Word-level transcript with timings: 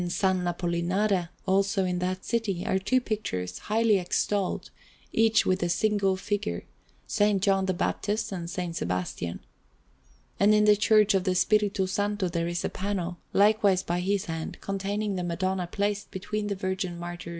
Apollinare, 0.01 1.29
also 1.45 1.85
in 1.85 1.99
that 1.99 2.25
city, 2.25 2.65
are 2.65 2.79
two 2.79 2.99
pictures, 2.99 3.59
highly 3.59 3.99
extolled, 3.99 4.71
each 5.13 5.45
with 5.45 5.61
a 5.61 5.69
single 5.69 6.17
figure, 6.17 6.63
S. 7.07 7.39
John 7.41 7.67
the 7.67 7.73
Baptist 7.75 8.31
and 8.31 8.45
S. 8.45 8.77
Sebastian. 8.77 9.41
And 10.39 10.55
in 10.55 10.65
the 10.65 10.75
Church 10.75 11.13
of 11.13 11.23
the 11.23 11.35
Spirito 11.35 11.85
Santo 11.85 12.29
there 12.29 12.47
is 12.47 12.65
a 12.65 12.69
panel, 12.69 13.19
likewise 13.31 13.83
by 13.83 13.99
his 13.99 14.25
hand, 14.25 14.57
containing 14.59 15.17
the 15.17 15.23
Madonna 15.23 15.67
placed 15.67 16.09
between 16.09 16.47
the 16.47 16.55
Virgin 16.55 16.97
Martyr 16.97 17.29
S. 17.29 17.29